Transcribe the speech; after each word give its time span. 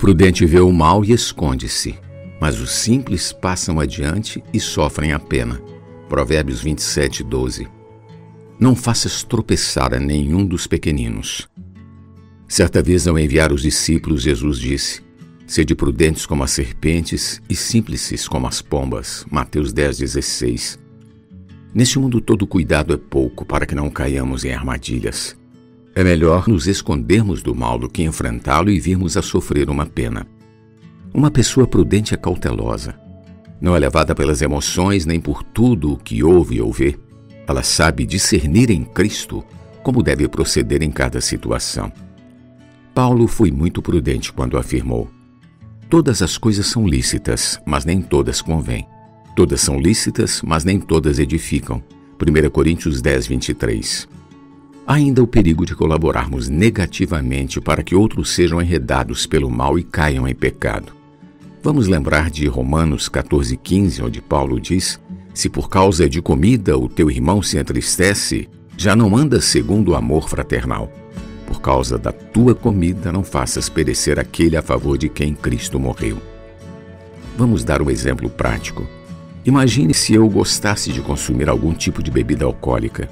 prudente 0.00 0.46
vê 0.46 0.58
o 0.60 0.72
mal 0.72 1.04
e 1.04 1.12
esconde-se, 1.12 1.94
mas 2.40 2.58
os 2.58 2.70
simples 2.70 3.34
passam 3.34 3.78
adiante 3.78 4.42
e 4.50 4.58
sofrem 4.58 5.12
a 5.12 5.18
pena. 5.18 5.60
Provérbios 6.08 6.62
27, 6.62 7.22
12. 7.22 7.68
Não 8.58 8.74
faças 8.74 9.22
tropeçar 9.22 9.92
a 9.92 10.00
nenhum 10.00 10.46
dos 10.46 10.66
pequeninos. 10.66 11.46
Certa 12.48 12.82
vez, 12.82 13.06
ao 13.06 13.18
enviar 13.18 13.52
os 13.52 13.60
discípulos, 13.60 14.22
Jesus 14.22 14.58
disse: 14.58 15.02
Sede 15.46 15.74
prudentes 15.74 16.24
como 16.24 16.44
as 16.44 16.50
serpentes 16.52 17.42
e 17.46 17.54
simples 17.54 18.26
como 18.26 18.46
as 18.46 18.62
pombas. 18.62 19.26
Mateus 19.30 19.70
10, 19.70 19.98
16. 19.98 20.78
Neste 21.74 21.98
mundo 21.98 22.22
todo 22.22 22.46
cuidado 22.46 22.94
é 22.94 22.96
pouco 22.96 23.44
para 23.44 23.66
que 23.66 23.74
não 23.74 23.90
caiamos 23.90 24.46
em 24.46 24.54
armadilhas. 24.54 25.38
É 25.94 26.04
melhor 26.04 26.46
nos 26.46 26.68
escondermos 26.68 27.42
do 27.42 27.54
mal 27.54 27.78
do 27.78 27.88
que 27.88 28.02
enfrentá-lo 28.04 28.70
e 28.70 28.78
virmos 28.78 29.16
a 29.16 29.22
sofrer 29.22 29.68
uma 29.68 29.84
pena. 29.84 30.26
Uma 31.12 31.30
pessoa 31.30 31.66
prudente 31.66 32.14
é 32.14 32.16
cautelosa. 32.16 32.94
Não 33.60 33.74
é 33.74 33.78
levada 33.78 34.14
pelas 34.14 34.40
emoções 34.40 35.04
nem 35.04 35.20
por 35.20 35.42
tudo 35.42 35.92
o 35.92 35.96
que 35.96 36.22
ouve 36.22 36.60
ou 36.60 36.72
vê. 36.72 36.96
Ela 37.46 37.64
sabe 37.64 38.06
discernir 38.06 38.70
em 38.70 38.84
Cristo 38.84 39.44
como 39.82 40.02
deve 40.02 40.28
proceder 40.28 40.82
em 40.82 40.90
cada 40.90 41.20
situação. 41.20 41.92
Paulo 42.94 43.26
foi 43.26 43.50
muito 43.50 43.82
prudente 43.82 44.32
quando 44.32 44.56
afirmou: 44.56 45.10
Todas 45.88 46.22
as 46.22 46.38
coisas 46.38 46.66
são 46.66 46.86
lícitas, 46.86 47.60
mas 47.66 47.84
nem 47.84 48.00
todas 48.00 48.40
convêm. 48.40 48.86
Todas 49.34 49.60
são 49.60 49.80
lícitas, 49.80 50.40
mas 50.42 50.64
nem 50.64 50.78
todas 50.78 51.18
edificam. 51.18 51.82
1 52.20 52.50
Coríntios 52.50 53.02
10, 53.02 53.26
23 53.26 54.19
ainda 54.86 55.22
o 55.22 55.26
perigo 55.26 55.64
de 55.64 55.74
colaborarmos 55.74 56.48
negativamente 56.48 57.60
para 57.60 57.82
que 57.82 57.94
outros 57.94 58.30
sejam 58.30 58.60
enredados 58.60 59.26
pelo 59.26 59.50
mal 59.50 59.78
e 59.78 59.82
caiam 59.82 60.26
em 60.26 60.34
pecado. 60.34 60.92
Vamos 61.62 61.86
lembrar 61.86 62.30
de 62.30 62.46
Romanos 62.46 63.08
14,15, 63.08 64.04
onde 64.04 64.22
Paulo 64.22 64.58
diz: 64.58 64.98
Se 65.34 65.48
por 65.48 65.68
causa 65.68 66.08
de 66.08 66.22
comida 66.22 66.78
o 66.78 66.88
teu 66.88 67.10
irmão 67.10 67.42
se 67.42 67.58
entristece, 67.58 68.48
já 68.76 68.96
não 68.96 69.14
andas 69.16 69.44
segundo 69.44 69.90
o 69.90 69.94
amor 69.94 70.28
fraternal. 70.28 70.90
Por 71.46 71.60
causa 71.60 71.98
da 71.98 72.12
tua 72.12 72.54
comida, 72.54 73.12
não 73.12 73.22
faças 73.22 73.68
perecer 73.68 74.18
aquele 74.18 74.56
a 74.56 74.62
favor 74.62 74.96
de 74.96 75.08
quem 75.08 75.34
Cristo 75.34 75.78
morreu. 75.78 76.16
Vamos 77.36 77.64
dar 77.64 77.82
um 77.82 77.90
exemplo 77.90 78.30
prático. 78.30 78.86
Imagine 79.44 79.92
se 79.92 80.14
eu 80.14 80.28
gostasse 80.28 80.92
de 80.92 81.00
consumir 81.00 81.48
algum 81.48 81.72
tipo 81.74 82.02
de 82.02 82.10
bebida 82.10 82.44
alcoólica. 82.44 83.08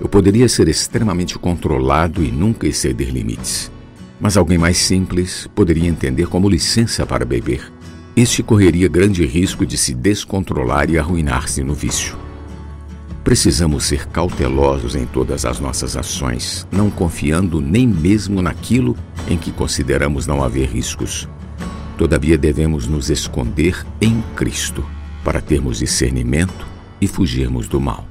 Eu 0.00 0.08
poderia 0.08 0.48
ser 0.48 0.66
extremamente 0.66 1.38
controlado 1.38 2.24
e 2.24 2.32
nunca 2.32 2.66
exceder 2.66 3.10
limites. 3.10 3.70
Mas 4.18 4.36
alguém 4.36 4.56
mais 4.56 4.78
simples 4.78 5.46
poderia 5.54 5.88
entender 5.88 6.26
como 6.26 6.48
licença 6.48 7.04
para 7.04 7.24
beber. 7.24 7.70
Este 8.16 8.42
correria 8.42 8.88
grande 8.88 9.24
risco 9.26 9.66
de 9.66 9.76
se 9.76 9.94
descontrolar 9.94 10.90
e 10.90 10.98
arruinar-se 10.98 11.62
no 11.62 11.74
vício. 11.74 12.16
Precisamos 13.22 13.84
ser 13.84 14.06
cautelosos 14.08 14.96
em 14.96 15.04
todas 15.04 15.44
as 15.44 15.60
nossas 15.60 15.96
ações, 15.96 16.66
não 16.72 16.90
confiando 16.90 17.60
nem 17.60 17.86
mesmo 17.86 18.40
naquilo 18.40 18.96
em 19.28 19.36
que 19.36 19.52
consideramos 19.52 20.26
não 20.26 20.42
haver 20.42 20.68
riscos. 20.68 21.28
Todavia, 21.98 22.38
devemos 22.38 22.86
nos 22.86 23.10
esconder 23.10 23.86
em 24.00 24.22
Cristo 24.34 24.84
para 25.22 25.40
termos 25.40 25.78
discernimento 25.78 26.66
e 27.00 27.06
fugirmos 27.06 27.68
do 27.68 27.78
mal. 27.78 28.09